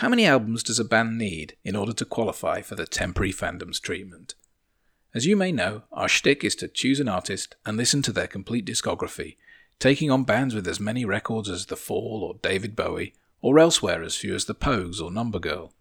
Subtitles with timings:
[0.00, 3.80] How many albums does a band need in order to qualify for the temporary fandoms
[3.80, 4.34] treatment?
[5.14, 8.26] As you may know, our shtick is to choose an artist and listen to their
[8.26, 9.36] complete discography,
[9.78, 14.02] taking on bands with as many records as The Fall or David Bowie, or elsewhere
[14.02, 15.72] as few as The Pogues or Number Girl.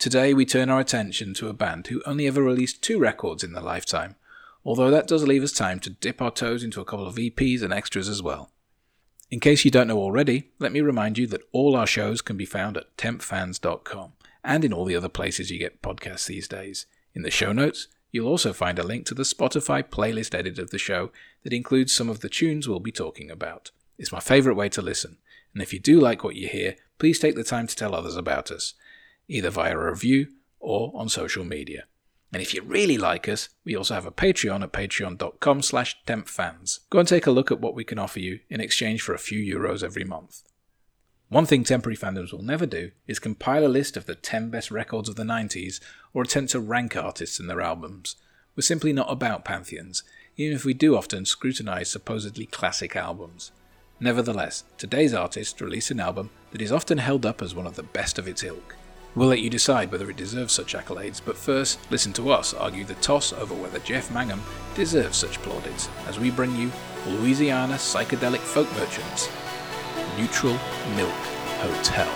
[0.00, 3.52] Today we turn our attention to a band who only ever released two records in
[3.52, 4.16] their lifetime,
[4.64, 7.62] although that does leave us time to dip our toes into a couple of EPs
[7.62, 8.50] and extras as well.
[9.30, 12.36] In case you don't know already, let me remind you that all our shows can
[12.36, 14.12] be found at tempfans.com
[14.42, 16.86] and in all the other places you get podcasts these days.
[17.14, 20.70] In the show notes, You'll also find a link to the Spotify playlist edit of
[20.70, 21.10] the show
[21.42, 23.70] that includes some of the tunes we'll be talking about.
[23.98, 25.18] It's my favourite way to listen,
[25.52, 28.16] and if you do like what you hear, please take the time to tell others
[28.16, 28.74] about us,
[29.28, 31.84] either via a review or on social media.
[32.32, 36.80] And if you really like us, we also have a Patreon at patreon.com slash tempfans.
[36.90, 39.18] Go and take a look at what we can offer you in exchange for a
[39.18, 40.42] few euros every month.
[41.30, 44.70] One thing temporary fandoms will never do is compile a list of the 10 best
[44.70, 45.80] records of the 90s
[46.14, 48.16] or attempt to rank artists and their albums.
[48.56, 50.02] We're simply not about pantheons,
[50.36, 53.52] even if we do often scrutinise supposedly classic albums.
[54.00, 57.82] Nevertheless, today's artist released an album that is often held up as one of the
[57.82, 58.74] best of its ilk.
[59.18, 62.84] We'll let you decide whether it deserves such accolades, but first, listen to us argue
[62.84, 64.40] the toss over whether Jeff Mangum
[64.76, 66.70] deserves such plaudits as we bring you
[67.04, 69.28] Louisiana Psychedelic Folk Merchants
[70.16, 70.56] Neutral
[70.94, 71.10] Milk
[71.58, 72.06] Hotel.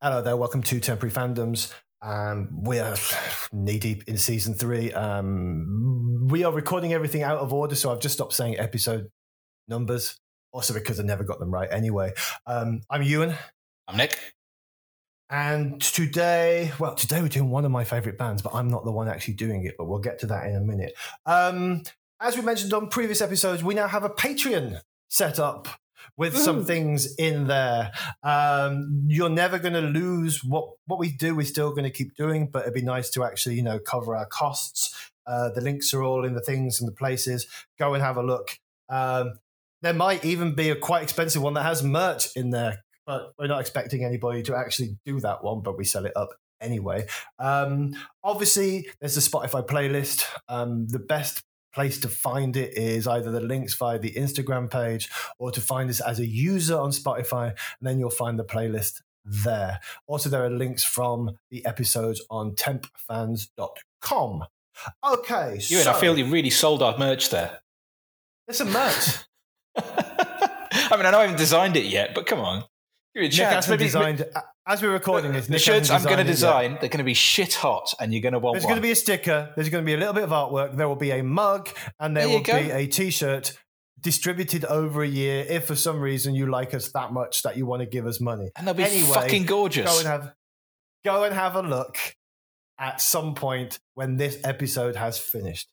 [0.00, 1.70] Hello there, welcome to Temporary Fandoms.
[2.00, 2.96] Um, we are
[3.52, 4.90] knee deep in season three.
[4.94, 9.10] Um, we are recording everything out of order, so I've just stopped saying episode
[9.68, 10.16] numbers,
[10.50, 12.14] also because I never got them right anyway.
[12.46, 13.36] Um, I'm Ewan.
[13.88, 14.18] I'm Nick.
[15.28, 18.92] And today, well, today we're doing one of my favorite bands, but I'm not the
[18.92, 20.94] one actually doing it, but we'll get to that in a minute.
[21.26, 21.82] Um,
[22.20, 25.68] as we mentioned on previous episodes, we now have a Patreon set up
[26.16, 26.38] with Ooh.
[26.38, 27.92] some things in there.
[28.22, 31.34] Um, you're never going to lose what what we do.
[31.34, 34.14] We're still going to keep doing, but it'd be nice to actually, you know, cover
[34.14, 35.10] our costs.
[35.26, 37.46] Uh, the links are all in the things and the places.
[37.78, 38.58] Go and have a look.
[38.88, 39.38] Um,
[39.80, 43.46] there might even be a quite expensive one that has merch in there, but we're
[43.46, 45.60] not expecting anybody to actually do that one.
[45.60, 46.30] But we sell it up
[46.60, 47.06] anyway.
[47.38, 50.24] Um, obviously, there's the Spotify playlist.
[50.48, 51.42] Um, the best
[51.74, 55.90] place to find it is either the links via the Instagram page or to find
[55.90, 57.56] us as a user on Spotify, and
[57.88, 59.80] then you'll find the playlist there.
[60.06, 64.44] Also, there are links from the episodes on tempfans.com.
[65.04, 67.60] Okay, you so, and I feel you really sold our merch there.
[68.46, 69.18] There's some merch.
[69.76, 72.64] I mean, I know I haven't designed it yet, but come on.
[73.14, 73.66] Give it a chance.
[73.66, 74.24] Designed,
[74.66, 77.52] as we're recording this, the shirts I'm going to design, they're going to be shit
[77.54, 78.44] hot, and you're going to want.
[78.44, 78.54] One.
[78.54, 79.52] There's going to be a sticker.
[79.54, 80.76] There's going to be a little bit of artwork.
[80.76, 81.68] There will be a mug,
[82.00, 82.62] and there, there will go.
[82.62, 83.58] be a T-shirt
[84.00, 85.44] distributed over a year.
[85.46, 88.18] If for some reason you like us that much that you want to give us
[88.18, 89.90] money, and they'll be anyway, fucking gorgeous.
[89.90, 90.32] Go and have,
[91.04, 91.98] go and have a look
[92.78, 95.68] at some point when this episode has finished.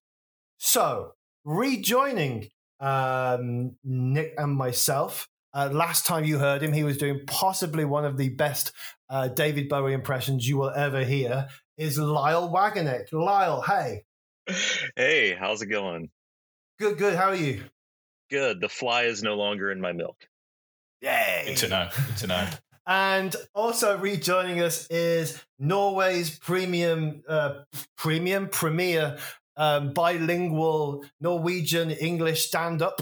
[0.57, 1.13] So,
[1.45, 2.49] rejoining
[2.81, 8.05] um, Nick and myself uh, last time you heard him, he was doing possibly one
[8.05, 8.71] of the best
[9.09, 11.47] uh, David Bowie impressions you will ever hear.
[11.77, 13.11] Is Lyle Wagonek?
[13.11, 14.03] Lyle, hey.
[14.95, 16.09] Hey, how's it going?
[16.79, 17.15] Good, good.
[17.15, 17.63] How are you?
[18.29, 18.61] Good.
[18.61, 20.17] The fly is no longer in my milk.
[21.01, 21.43] Yay!
[21.47, 21.89] Good to know.
[22.07, 22.47] Good to know.
[22.87, 27.61] and also rejoining us is Norway's premium, uh,
[27.97, 29.17] premium, premier,
[29.55, 33.01] um, bilingual Norwegian English stand up.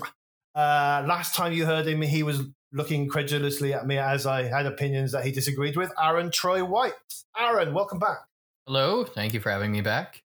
[0.57, 2.41] Uh, last time you heard him, he was
[2.73, 5.91] looking incredulously at me as I had opinions that he disagreed with.
[6.01, 6.93] Aaron Troy White.
[7.39, 8.17] Aaron, welcome back.
[8.65, 9.03] Hello.
[9.03, 10.23] Thank you for having me back.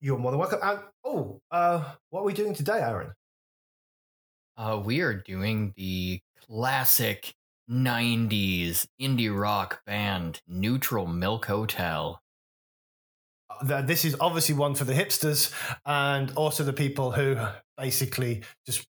[0.00, 0.60] You're more than welcome.
[0.62, 3.14] And, oh, uh, what are we doing today, Aaron?
[4.56, 7.34] Uh, we are doing the classic
[7.68, 12.22] 90s indie rock band Neutral Milk Hotel.
[13.50, 15.52] Uh, this is obviously one for the hipsters
[15.84, 17.36] and also the people who
[17.76, 18.86] basically just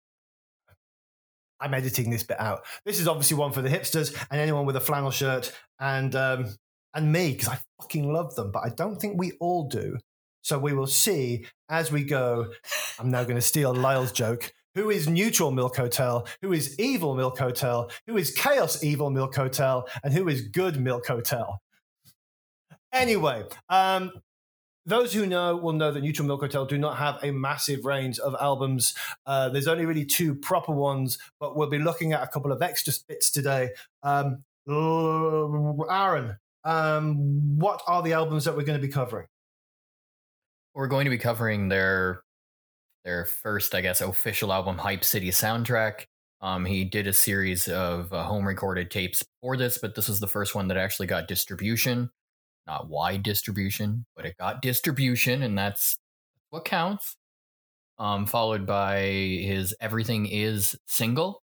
[1.61, 2.65] I'm editing this bit out.
[2.85, 6.55] This is obviously one for the hipsters and anyone with a flannel shirt and um,
[6.95, 9.99] and me because I fucking love them, but I don't think we all do.
[10.43, 12.47] So we will see as we go.
[12.99, 14.53] I'm now going to steal Lyle's joke.
[14.77, 16.27] Who is neutral Milk Hotel?
[16.43, 17.91] Who is evil Milk Hotel?
[18.07, 19.89] Who is chaos evil Milk Hotel?
[20.05, 21.61] And who is good Milk Hotel?
[22.93, 24.13] Anyway, um,
[24.87, 28.19] those who know will know that Neutral Milk Hotel do not have a massive range
[28.21, 28.95] of albums.
[29.27, 32.63] Uh, there's only really two proper ones, but we'll be looking at a couple of
[32.63, 33.71] extra bits today.
[34.03, 39.27] Um, Aaron, um, what are the albums that we're going to be covering?
[40.75, 42.23] We're going to be covering their
[43.05, 46.07] their first, I guess, official album, Hype City soundtrack.
[46.41, 50.21] Um, he did a series of uh, home recorded tapes for this, but this was
[50.21, 52.11] the first one that actually got distribution.
[52.67, 55.97] Not wide distribution, but it got distribution, and that's
[56.51, 57.17] what counts.
[57.99, 61.43] Um, followed by his Everything Is single,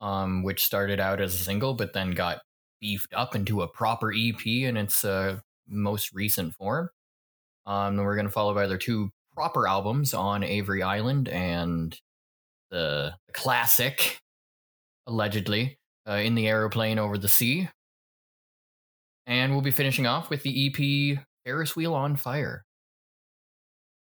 [0.00, 2.42] um, which started out as a single, but then got
[2.80, 6.90] beefed up into a proper EP in its uh, most recent form.
[7.66, 11.98] Um, then we're going to follow by their two proper albums on Avery Island and
[12.70, 14.20] the, the classic,
[15.06, 15.78] allegedly,
[16.08, 17.68] uh, in the aeroplane over the sea.
[19.30, 22.64] And we'll be finishing off with the EP Ferris Wheel on Fire.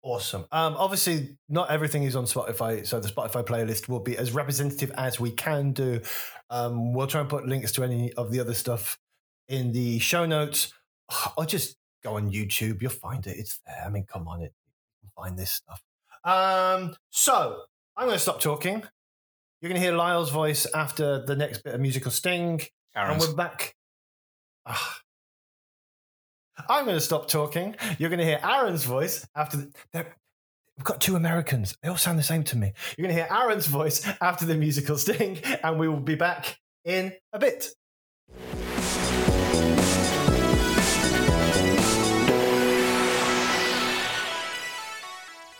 [0.02, 0.42] Awesome.
[0.52, 4.92] Um, obviously, not everything is on Spotify, so the Spotify playlist will be as representative
[4.98, 6.02] as we can do.
[6.50, 8.98] Um, we'll try and put links to any of the other stuff
[9.48, 10.74] in the show notes,
[11.38, 12.82] or just go on YouTube.
[12.82, 13.38] You'll find it.
[13.38, 13.84] It's there.
[13.86, 14.52] I mean, come on, it
[15.02, 15.82] you can find this stuff.
[16.24, 17.62] Um, so
[17.96, 18.82] I'm going to stop talking.
[19.62, 22.60] You're going to hear Lyle's voice after the next bit of musical sting,
[22.94, 23.24] Aaron's.
[23.24, 23.74] and we're back.
[24.66, 25.00] Ah.
[26.68, 27.76] I'm going to stop talking.
[27.98, 29.68] You're going to hear Aaron's voice after.
[29.92, 30.06] The,
[30.76, 31.76] we've got two Americans.
[31.82, 32.72] They all sound the same to me.
[32.96, 36.58] You're going to hear Aaron's voice after the musical sting, and we will be back
[36.84, 37.68] in a bit.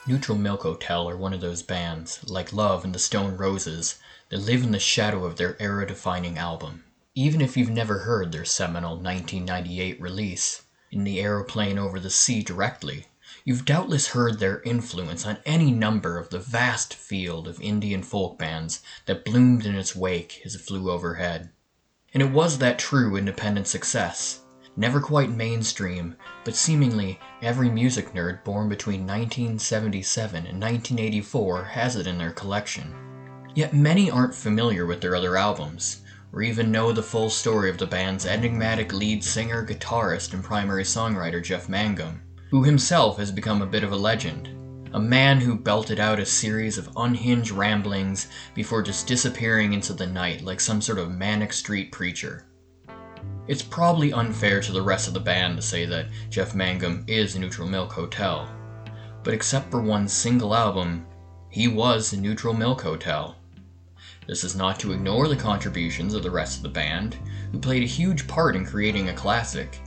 [0.08, 4.38] Neutral Milk Hotel are one of those bands, like Love and the Stone Roses, that
[4.38, 6.84] live in the shadow of their era defining album.
[7.16, 10.62] Even if you've never heard their seminal 1998 release,
[10.92, 13.06] In the Aeroplane Over the Sea directly,
[13.44, 18.38] you've doubtless heard their influence on any number of the vast field of Indian folk
[18.38, 21.50] bands that bloomed in its wake as it flew overhead.
[22.14, 24.42] And it was that true independent success.
[24.76, 32.06] Never quite mainstream, but seemingly every music nerd born between 1977 and 1984 has it
[32.06, 32.94] in their collection.
[33.56, 37.78] Yet many aren't familiar with their other albums, or even know the full story of
[37.78, 42.20] the band's enigmatic lead singer, guitarist, and primary songwriter Jeff Mangum,
[42.50, 44.48] who himself has become a bit of a legend.
[44.92, 50.06] A man who belted out a series of unhinged ramblings before just disappearing into the
[50.06, 52.46] night like some sort of manic street preacher.
[53.48, 57.36] It's probably unfair to the rest of the band to say that Jeff Mangum is
[57.36, 58.48] Neutral Milk Hotel,
[59.22, 61.06] but except for one single album,
[61.50, 63.36] he was Neutral Milk Hotel.
[64.26, 67.16] This is not to ignore the contributions of the rest of the band,
[67.52, 69.78] who played a huge part in creating a classic.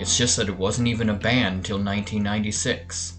[0.00, 3.18] It's just that it wasn't even a band until 1996.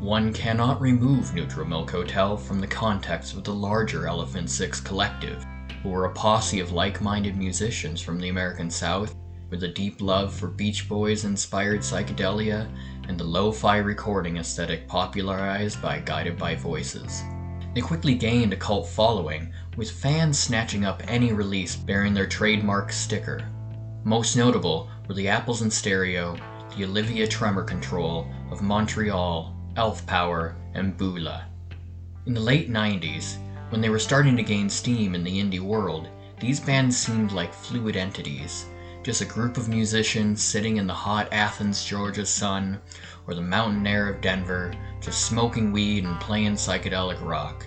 [0.00, 5.44] One cannot remove Neutral Milk Hotel from the context of the larger Elephant Six collective,
[5.82, 9.14] who were a posse of like minded musicians from the American South
[9.50, 12.68] with a deep love for Beach Boys inspired psychedelia
[13.08, 17.22] and the lo fi recording aesthetic popularized by Guided by Voices.
[17.74, 22.92] They quickly gained a cult following, with fans snatching up any release bearing their trademark
[22.92, 23.46] sticker.
[24.04, 26.36] Most notable were the Apples in Stereo,
[26.76, 31.46] the Olivia Tremor Control of Montreal, Elf Power, and Beulah.
[32.26, 33.36] In the late 90s,
[33.70, 36.08] when they were starting to gain steam in the indie world,
[36.40, 38.66] these bands seemed like fluid entities,
[39.02, 42.80] just a group of musicians sitting in the hot Athens, Georgia sun,
[43.26, 47.66] or the mountain air of Denver, just smoking weed and playing psychedelic rock.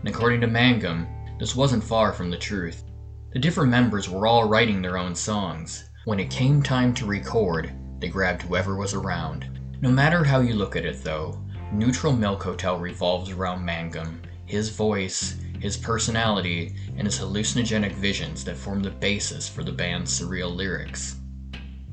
[0.00, 1.06] And according to Mangum,
[1.38, 2.84] this wasn't far from the truth.
[3.32, 5.88] The different members were all writing their own songs.
[6.04, 9.60] When it came time to record, they grabbed whoever was around.
[9.80, 11.42] No matter how you look at it, though,
[11.72, 18.56] Neutral Milk Hotel revolves around Mangum, his voice, his personality, and his hallucinogenic visions that
[18.56, 21.16] form the basis for the band's surreal lyrics.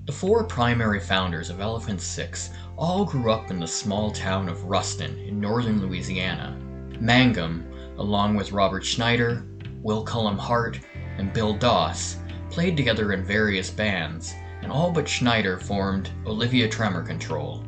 [0.09, 4.63] The four primary founders of Elephant Six all grew up in the small town of
[4.63, 6.57] Ruston in northern Louisiana.
[6.99, 9.45] Mangum, along with Robert Schneider,
[9.83, 10.79] Will Cullen Hart,
[11.19, 12.17] and Bill Doss,
[12.49, 17.63] played together in various bands, and all but Schneider formed Olivia Tremor Control.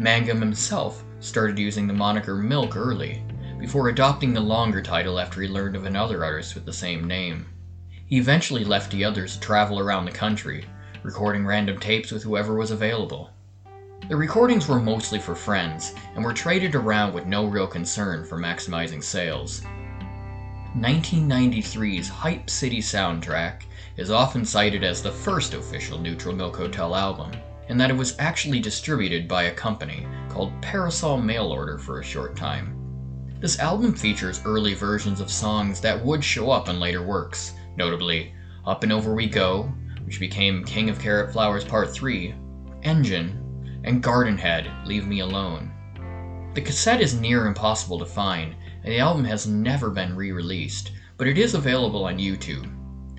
[0.00, 3.22] Mangum himself started using the moniker Milk early,
[3.60, 7.46] before adopting the longer title after he learned of another artist with the same name.
[8.04, 10.64] He eventually left the others to travel around the country,
[11.02, 13.30] recording random tapes with whoever was available.
[14.08, 18.38] The recordings were mostly for friends and were traded around with no real concern for
[18.38, 19.62] maximizing sales.
[20.76, 23.62] 1993's Hype City soundtrack
[23.96, 27.32] is often cited as the first official Neutral Milk Hotel album,
[27.68, 32.04] and that it was actually distributed by a company called Parasol Mail Order for a
[32.04, 32.74] short time.
[33.40, 38.32] This album features early versions of songs that would show up in later works, notably
[38.66, 39.72] Up and Over We Go,
[40.08, 42.34] which became King of Carrot Flowers Part 3,
[42.82, 45.70] Engine, and Gardenhead Leave Me Alone.
[46.54, 50.92] The cassette is near impossible to find, and the album has never been re released,
[51.18, 52.74] but it is available on YouTube.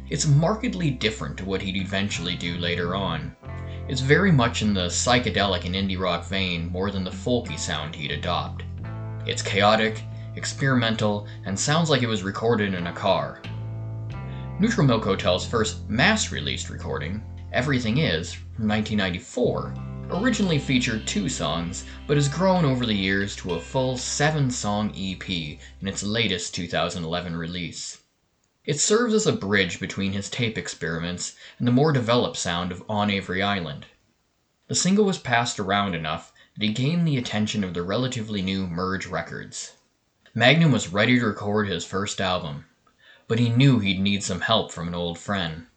[0.10, 3.36] It's markedly different to what he'd eventually do later on.
[3.88, 7.94] It's very much in the psychedelic and indie rock vein more than the folky sound
[7.94, 8.64] he'd adopt.
[9.28, 10.02] It's chaotic,
[10.36, 13.44] experimental, and sounds like it was recorded in a car.
[14.62, 17.24] Neutral Milk Hotel's first mass released recording,
[17.54, 19.74] Everything Is, from 1994,
[20.10, 24.90] originally featured two songs, but has grown over the years to a full seven song
[24.98, 28.00] EP in its latest 2011 release.
[28.66, 32.84] It serves as a bridge between his tape experiments and the more developed sound of
[32.90, 33.86] On Avery Island.
[34.68, 38.68] The single was passed around enough that he gained the attention of the relatively new
[38.68, 39.76] Merge Records.
[40.36, 42.66] Mangum was ready to record his first album,
[43.30, 45.69] but he knew he'd need some help from an old friend.